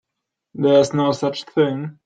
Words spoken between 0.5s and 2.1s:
There's no such thing